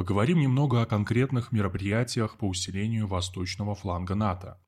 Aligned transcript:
Поговорим 0.00 0.40
немного 0.40 0.80
о 0.80 0.86
конкретных 0.86 1.52
мероприятиях 1.52 2.38
по 2.38 2.48
усилению 2.48 3.06
восточного 3.06 3.74
фланга 3.74 4.14
НАТО. 4.14 4.58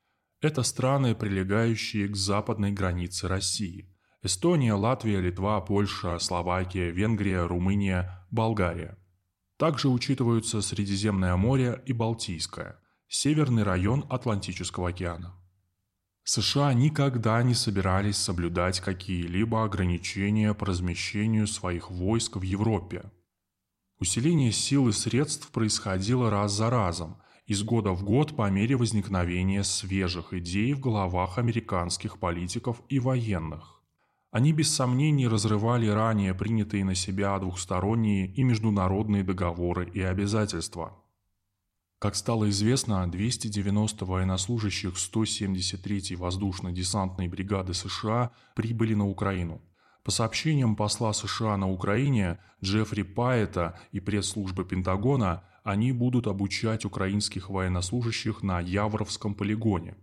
Это 0.41 0.61
страны, 0.61 1.15
прилегающие 1.15 2.07
к 2.07 2.15
западной 2.15 2.71
границе 2.71 3.27
России. 3.27 3.91
Эстония, 4.21 4.75
Латвия, 4.75 5.19
Литва, 5.21 5.59
Польша, 5.61 6.19
Словакия, 6.19 6.91
Венгрия, 6.91 7.47
Румыния, 7.47 8.27
Болгария. 8.29 8.95
Также 9.57 9.89
учитываются 9.89 10.61
Средиземное 10.61 11.35
море 11.35 11.81
и 11.87 11.93
Балтийское, 11.93 12.79
северный 13.07 13.63
район 13.63 14.05
Атлантического 14.11 14.89
океана. 14.89 15.33
США 16.25 16.75
никогда 16.75 17.41
не 17.41 17.55
собирались 17.55 18.17
соблюдать 18.17 18.81
какие-либо 18.81 19.63
ограничения 19.63 20.53
по 20.53 20.67
размещению 20.67 21.47
своих 21.47 21.89
войск 21.89 22.35
в 22.35 22.43
Европе– 22.43 23.11
Усиление 24.03 24.51
сил 24.51 24.89
и 24.89 24.91
средств 24.91 25.49
происходило 25.49 26.29
раз 26.29 26.51
за 26.51 26.69
разом, 26.69 27.15
из 27.47 27.63
года 27.63 27.91
в 27.91 28.03
год 28.03 28.35
по 28.35 28.49
мере 28.49 28.75
возникновения 28.75 29.63
свежих 29.63 30.33
идей 30.33 30.73
в 30.73 30.81
головах 30.81 31.37
американских 31.37 32.19
политиков 32.19 32.81
и 32.89 32.99
военных. 32.99 33.81
Они 34.29 34.51
без 34.51 34.75
сомнений 34.75 35.25
разрывали 35.25 35.87
ранее 35.87 36.33
принятые 36.33 36.83
на 36.83 36.95
себя 36.95 37.39
двухсторонние 37.39 38.27
и 38.27 38.43
международные 38.43 39.23
договоры 39.23 39.89
и 39.89 40.01
обязательства. 40.01 41.01
Как 41.97 42.15
стало 42.15 42.49
известно, 42.49 43.09
290 43.09 44.03
военнослужащих 44.03 44.95
173-й 44.95 46.15
воздушно-десантной 46.15 47.29
бригады 47.29 47.73
США 47.73 48.31
прибыли 48.53 48.95
на 48.95 49.07
Украину– 49.07 49.61
по 50.03 50.11
сообщениям 50.11 50.75
посла 50.75 51.13
США 51.13 51.57
на 51.57 51.69
Украине 51.69 52.39
Джеффри 52.61 53.03
Пайета 53.03 53.79
и 53.91 53.99
пресс-службы 53.99 54.65
Пентагона, 54.65 55.43
они 55.63 55.93
будут 55.93 56.27
обучать 56.27 56.83
украинских 56.83 57.49
военнослужащих 57.49 58.43
на 58.43 58.59
Явровском 58.59 59.33
полигоне. 59.33 59.95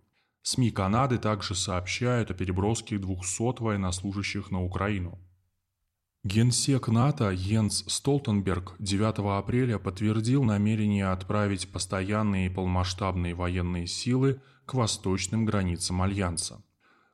СМИ 0.43 0.71
Канады 0.71 1.19
также 1.19 1.55
сообщают 1.55 2.31
о 2.31 2.35
переброске 2.35 2.97
200 2.97 3.63
военнослужащих 3.63 4.51
на 4.51 4.63
Украину. 4.63 5.19
Генсек 6.25 6.89
НАТО 6.89 7.31
Йенс 7.31 7.85
Столтенберг 7.87 8.75
9 8.79 9.39
апреля 9.39 9.79
подтвердил 9.79 10.45
намерение 10.45 11.09
отправить 11.09 11.71
постоянные 11.71 12.47
и 12.47 12.51
полномасштабные 12.51 13.35
военные 13.35 13.87
силы 13.87 14.41
к 14.67 14.75
восточным 14.75 15.45
границам 15.45 16.03
Альянса. 16.03 16.63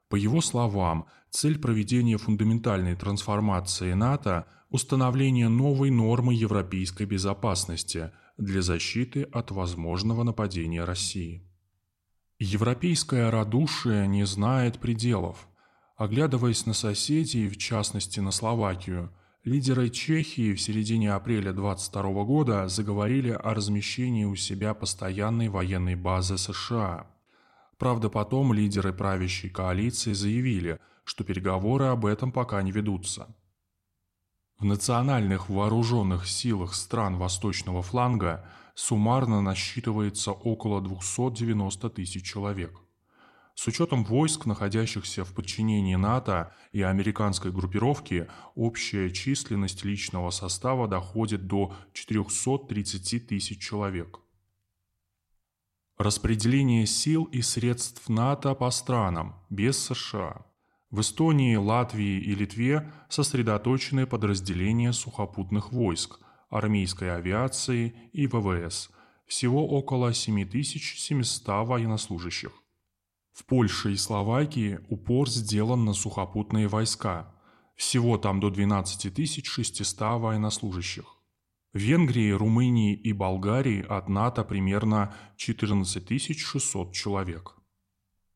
По 0.08 0.16
его 0.16 0.41
словам, 0.41 1.06
цель 1.37 1.59
проведения 1.59 2.17
фундаментальной 2.17 2.97
трансформации 2.97 3.92
НАТО– 3.92 4.47
установление 4.70 5.48
новой 5.51 5.91
нормы 5.91 6.33
европейской 6.33 7.05
безопасности 7.05 8.11
для 8.39 8.62
защиты 8.62 9.25
от 9.25 9.51
возможного 9.51 10.23
нападения 10.23 10.83
России. 10.84 11.47
Европейское 12.39 13.31
радушие 13.31 14.07
не 14.09 14.25
знает 14.25 14.79
пределов. 14.79 15.47
Оглядываясь 15.97 16.64
на 16.64 16.73
соседей, 16.73 17.48
в 17.48 17.59
частности 17.59 18.19
на 18.20 18.31
Словакию, 18.31 19.12
лидеры 19.45 19.91
Чехии 19.91 20.55
в 20.55 20.61
середине 20.61 21.12
апреля 21.12 21.53
22 21.53 22.25
года 22.25 22.67
заговорили 22.69 23.31
о 23.31 23.53
размещении 23.53 24.25
у 24.25 24.37
себя 24.37 24.73
постоянной 24.73 25.51
военной 25.51 25.97
базы 25.97 26.39
США– 26.39 27.11
Правда, 27.79 28.09
потом 28.09 28.53
лидеры 28.53 28.92
правящей 28.92 29.51
коалиции 29.51 30.14
заявили, 30.14 30.81
что 31.06 31.22
переговоры 31.22 31.86
об 31.86 32.04
этом 32.04 32.32
пока 32.32 32.60
не 32.62 32.72
ведутся. 32.72 33.34
В 34.58 34.64
национальных 34.64 35.48
вооруженных 35.48 36.26
силах 36.26 36.74
стран 36.74 37.16
восточного 37.16 37.80
фланга 37.80 38.44
суммарно 38.74 39.40
насчитывается 39.40 40.32
около 40.32 40.80
290 40.82 41.90
тысяч 41.90 42.24
человек. 42.24 42.80
С 43.54 43.66
учетом 43.68 44.04
войск, 44.04 44.46
находящихся 44.46 45.24
в 45.24 45.32
подчинении 45.32 45.94
НАТО 45.94 46.52
и 46.72 46.83
американской 46.83 47.52
группировки, 47.52 48.28
общая 48.55 49.08
численность 49.11 49.84
личного 49.84 50.30
состава 50.30 50.89
доходит 50.89 51.46
до 51.46 51.72
430 51.92 53.28
тысяч 53.28 53.61
человек. 53.62 54.18
Распределение 55.98 56.84
сил 56.84 57.24
и 57.24 57.42
средств 57.42 58.08
НАТО 58.08 58.55
по 58.55 58.70
странам, 58.70 59.36
без 59.48 59.78
США. 59.78 60.45
В 60.91 61.01
Эстонии, 61.01 61.57
Латвии 61.57 62.20
и 62.20 62.35
Литве 62.35 62.92
сосредоточены 63.08 64.07
подразделения 64.07 64.92
сухопутных 64.92 65.73
войск, 65.73 66.20
армейской 66.48 67.14
авиации 67.14 67.95
и 68.13 68.29
ВВС. 68.29 68.91
Всего 69.27 69.67
около 69.67 70.13
7700 70.13 71.67
военнослужащих. 71.67 72.52
В 73.33 73.45
Польше 73.45 73.92
и 73.92 73.96
Словакии 73.96 74.79
упор 74.89 75.29
сделан 75.29 75.85
на 75.85 75.92
сухопутные 75.92 76.69
войска. 76.69 77.35
Всего 77.75 78.17
там 78.17 78.39
до 78.39 78.51
12 78.51 79.45
600 79.45 80.01
военнослужащих. 80.20 81.05
В 81.73 81.79
Венгрии, 81.79 82.30
Румынии 82.30 82.95
и 82.95 83.13
Болгарии 83.13 83.85
от 83.86 84.08
НАТО 84.08 84.45
примерно 84.45 85.14
14 85.36 86.39
600 86.39 86.92
человек. 86.95 87.57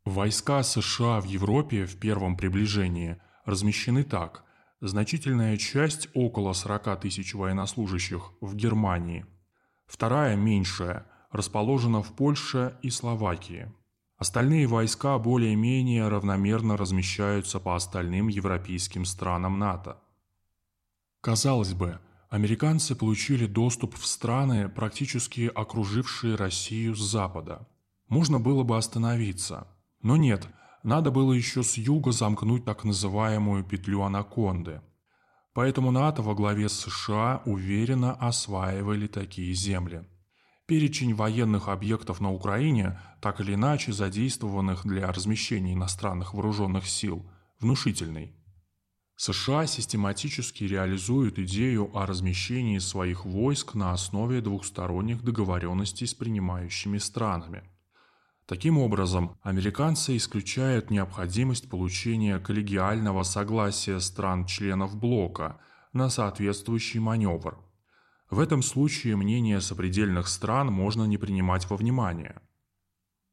Войска 0.05 0.63
США 0.63 1.21
в 1.21 1.25
Европе 1.25 1.85
в 1.85 1.97
первом 1.97 2.37
приближении 2.37 3.21
размещены 3.45 4.03
так. 4.03 4.45
Значительная 4.81 5.57
часть, 5.57 6.09
около 6.15 6.53
40 6.53 7.01
тысяч 7.01 7.35
военнослужащих, 7.35 8.33
в 8.41 8.55
Германии. 8.57 9.27
Вторая, 9.87 10.37
меньшая, 10.37 11.07
расположена 11.31 12.03
в 12.03 12.15
Польше 12.15 12.79
и 12.83 12.91
Словакии. 12.91 13.71
Остальные 14.17 14.67
войска 14.67 15.19
более-менее 15.19 16.09
равномерно 16.09 16.77
размещаются 16.77 17.61
по 17.61 17.77
остальным 17.77 18.29
европейским 18.29 19.05
странам 19.05 19.59
НАТО. 19.59 19.99
Казалось 21.21 21.75
бы, 21.75 22.01
Американцы 22.31 22.95
получили 22.95 23.47
доступ 23.47 23.97
в 23.97 24.07
страны, 24.07 24.69
практически 24.69 25.51
окружившие 25.53 26.37
Россию 26.37 26.95
с 26.95 27.01
запада. 27.01 27.69
Можно 28.07 28.39
было 28.39 28.63
бы 28.63 28.77
остановиться. 28.77 29.67
Но 30.03 30.17
нет, 30.17 30.49
надо 30.83 31.11
было 31.11 31.33
еще 31.33 31.63
с 31.63 31.77
юга 31.77 32.13
замкнуть 32.13 32.65
так 32.65 32.85
называемую 32.85 33.65
петлю 33.65 34.03
анаконды. 34.03 34.81
Поэтому 35.53 35.91
НАТО 35.91 36.23
во 36.23 36.35
главе 36.35 36.69
США 36.69 37.43
уверенно 37.45 38.15
осваивали 38.15 39.07
такие 39.09 39.53
земли. 39.53 40.09
Перечень 40.67 41.15
военных 41.15 41.69
объектов 41.69 42.21
на 42.21 42.33
Украине, 42.33 43.01
так 43.21 43.41
или 43.41 43.55
иначе 43.55 43.93
задействованных 43.93 44.87
для 44.87 45.11
размещения 45.11 45.75
иностранных 45.75 46.33
вооруженных 46.33 46.87
сил, 46.87 47.29
внушительный. 47.59 48.37
США 49.17 49.67
систематически 49.67 50.65
реализуют 50.65 51.39
идею 51.41 51.95
о 51.95 52.07
размещении 52.07 52.79
своих 52.79 53.27
войск 53.27 53.75
на 53.75 53.93
основе 53.93 54.41
двухсторонних 54.41 55.23
договоренностей 55.23 56.07
с 56.07 56.15
принимающими 56.15 56.97
странами. 56.97 57.65
Таким 58.51 58.79
образом, 58.79 59.39
американцы 59.43 60.17
исключают 60.17 60.91
необходимость 60.91 61.71
получения 61.71 62.41
коллегиального 62.41 63.23
согласия 63.23 64.01
стран-членов 64.01 64.97
блока 64.97 65.61
на 65.93 66.11
соответствующий 66.11 66.99
маневр. 66.99 67.61
В 68.29 68.41
этом 68.41 68.65
случае 68.65 69.15
мнение 69.15 69.61
сопредельных 69.61 70.27
стран 70.27 70.67
можно 70.67 71.05
не 71.05 71.17
принимать 71.17 71.71
во 71.71 71.77
внимание. 71.77 72.43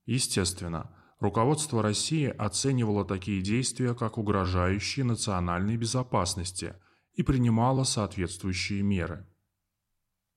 Естественно, 0.06 0.96
руководство 1.20 1.82
России 1.82 2.28
оценивало 2.28 3.04
такие 3.04 3.42
действия 3.42 3.96
как 3.96 4.20
угрожающие 4.20 5.04
национальной 5.04 5.78
безопасности 5.78 6.76
и 7.16 7.24
принимало 7.24 7.86
соответствующие 7.86 8.84
меры. 8.84 9.26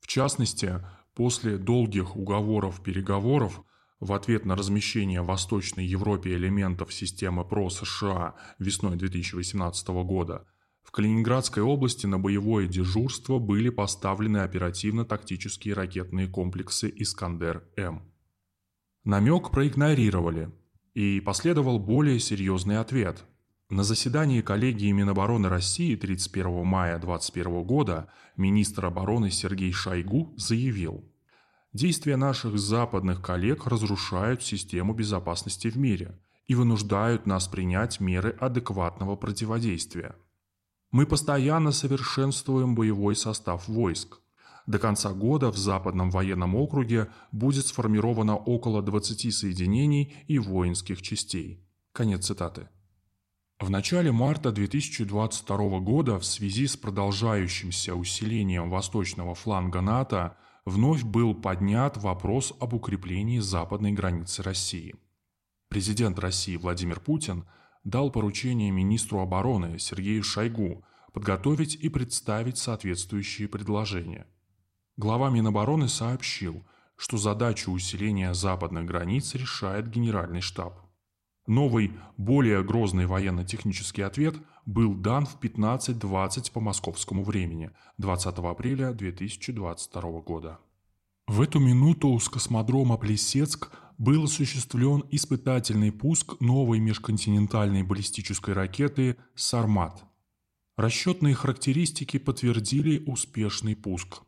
В 0.01 0.07
частности, 0.07 0.83
после 1.15 1.59
долгих 1.59 2.17
уговоров-переговоров 2.17 3.63
в 4.01 4.13
ответ 4.13 4.45
на 4.45 4.57
размещение 4.57 5.23
в 5.23 5.27
Восточной 5.27 5.87
Европе 5.87 6.35
элементов 6.35 6.93
системы 6.93 7.45
ПРО-США 7.45 8.35
весной 8.59 8.97
2018 8.97 9.89
года 9.89 10.47
в 10.83 10.91
Калининградской 10.91 11.63
области 11.63 12.07
на 12.07 12.19
боевое 12.19 12.67
дежурство 12.67 13.39
были 13.39 13.69
поставлены 13.69 14.39
оперативно-тактические 14.39 15.75
ракетные 15.75 16.27
комплексы 16.27 16.93
«Искандер-М». 16.97 18.03
Намек 19.05 19.51
проигнорировали, 19.51 20.51
и 20.95 21.21
последовал 21.21 21.79
более 21.79 22.19
серьезный 22.19 22.79
ответ. 22.79 23.25
На 23.69 23.85
заседании 23.85 24.41
коллегии 24.41 24.91
Минобороны 24.91 25.49
России 25.49 25.95
31 25.95 26.65
мая 26.65 26.99
2021 26.99 27.63
года 27.63 28.09
министр 28.37 28.87
обороны 28.87 29.31
Сергей 29.31 29.73
Шойгу 29.73 30.35
заявил, 30.37 31.05
«Действия 31.73 32.17
наших 32.17 32.59
западных 32.59 33.23
коллег 33.23 33.67
разрушают 33.67 34.43
систему 34.43 34.93
безопасности 34.95 35.69
в 35.69 35.77
мире 35.77 36.19
и 36.47 36.55
вынуждают 36.55 37.27
нас 37.27 37.47
принять 37.47 38.01
меры 38.01 38.37
адекватного 38.41 39.15
противодействия. 39.15 40.17
Мы 40.91 41.07
постоянно 41.07 41.71
совершенствуем 41.71 42.75
боевой 42.75 43.15
состав 43.15 43.69
войск. 43.69 44.21
До 44.67 44.79
конца 44.79 45.13
года 45.13 45.51
в 45.51 45.57
Западном 45.57 46.11
военном 46.11 46.57
округе 46.57 47.09
будет 47.31 47.67
сформировано 47.67 48.37
около 48.37 48.83
20 48.83 49.33
соединений 49.33 50.13
и 50.27 50.39
воинских 50.39 51.03
частей. 51.03 51.65
Конец 51.93 52.27
цитаты. 52.27 52.69
В 53.61 53.69
начале 53.69 54.11
марта 54.11 54.53
2022 54.53 55.81
года 55.81 56.19
в 56.19 56.25
связи 56.25 56.67
с 56.67 56.77
продолжающимся 56.77 57.95
усилением 57.95 58.71
восточного 58.71 59.35
фланга 59.35 59.81
НАТО 59.81 60.37
вновь 60.71 61.03
был 61.03 61.35
поднят 61.35 61.99
вопрос 61.99 62.55
об 62.61 62.73
укреплении 62.73 63.41
западной 63.41 63.93
границы 63.93 64.43
России. 64.43 64.95
Президент 65.69 66.19
России 66.19 66.57
Владимир 66.57 67.01
Путин 67.01 67.45
дал 67.85 68.11
поручение 68.11 68.71
министру 68.71 69.21
обороны 69.21 69.79
Сергею 69.79 70.23
Шойгу 70.23 70.85
подготовить 71.13 71.75
и 71.75 71.89
представить 71.89 72.57
соответствующие 72.57 73.49
предложения. 73.49 74.27
Глава 74.97 75.31
Минобороны 75.31 75.89
сообщил, 75.89 76.65
что 76.97 77.17
задачу 77.17 77.73
усиления 77.73 78.33
западных 78.35 78.85
границ 78.85 79.35
решает 79.35 79.89
Генеральный 79.89 80.41
штаб. 80.41 80.81
Новый, 81.47 81.93
более 82.17 82.63
грозный 82.63 83.07
военно-технический 83.07 84.03
ответ 84.03 84.37
был 84.71 84.95
дан 84.95 85.27
в 85.27 85.39
15.20 85.41 86.53
по 86.53 86.61
московскому 86.61 87.25
времени 87.25 87.71
20 87.99 88.39
апреля 88.39 88.93
2022 88.93 90.03
года. 90.21 90.59
В 91.27 91.43
эту 91.43 91.59
минуту 91.61 92.19
с 92.19 92.29
космодрома 92.29 92.97
Плесецк 92.97 93.73
был 93.99 94.25
осуществлен 94.25 95.05
испытательный 95.11 95.93
пуск 95.93 96.41
новой 96.41 96.79
межконтинентальной 96.79 97.83
баллистической 97.83 98.55
ракеты 98.55 99.17
«Сармат». 99.35 100.05
Расчетные 100.77 101.35
характеристики 101.35 102.19
подтвердили 102.19 103.05
успешный 103.07 103.77
пуск. 103.77 104.23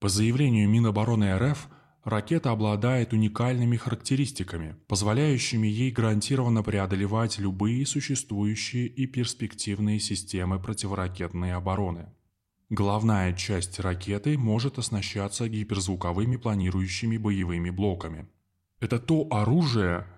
По 0.00 0.08
заявлению 0.08 0.68
Минобороны 0.68 1.36
РФ– 1.36 1.68
Ракета 2.04 2.50
обладает 2.50 3.12
уникальными 3.12 3.76
характеристиками, 3.76 4.74
позволяющими 4.88 5.68
ей 5.68 5.92
гарантированно 5.92 6.64
преодолевать 6.64 7.38
любые 7.38 7.86
существующие 7.86 8.88
и 8.88 9.06
перспективные 9.06 10.00
системы 10.00 10.58
противоракетной 10.58 11.54
обороны. 11.54 12.08
Головная 12.70 13.32
часть 13.34 13.78
ракеты 13.78 14.36
может 14.36 14.78
оснащаться 14.78 15.48
гиперзвуковыми 15.48 16.36
планирующими 16.36 17.18
боевыми 17.18 17.70
блоками. 17.70 18.26
Это 18.80 18.98
то 18.98 19.28
оружие, 19.30 20.08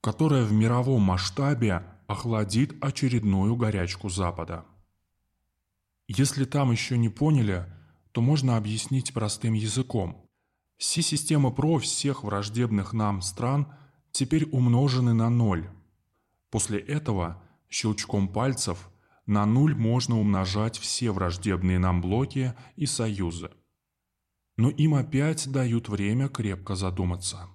которое 0.00 0.42
в 0.44 0.52
мировом 0.52 1.02
масштабе 1.02 1.82
охладит 2.06 2.82
очередную 2.82 3.56
горячку 3.56 4.08
Запада. 4.08 4.64
Если 6.08 6.46
там 6.46 6.70
еще 6.70 6.96
не 6.96 7.10
поняли, 7.10 7.66
то 8.12 8.22
можно 8.22 8.56
объяснить 8.56 9.12
простым 9.12 9.52
языком– 9.52 10.22
все 10.76 11.02
системы 11.02 11.52
ПРО 11.52 11.78
всех 11.78 12.24
враждебных 12.24 12.92
нам 12.92 13.22
стран 13.22 13.72
теперь 14.12 14.48
умножены 14.50 15.14
на 15.14 15.30
ноль. 15.30 15.68
После 16.50 16.78
этого 16.78 17.42
щелчком 17.68 18.28
пальцев 18.28 18.90
на 19.26 19.44
нуль 19.44 19.74
можно 19.74 20.18
умножать 20.18 20.78
все 20.78 21.10
враждебные 21.10 21.78
нам 21.78 22.00
блоки 22.00 22.54
и 22.76 22.86
союзы. 22.86 23.50
Но 24.56 24.70
им 24.70 24.94
опять 24.94 25.50
дают 25.50 25.88
время 25.88 26.28
крепко 26.28 26.76
задуматься. 26.76 27.48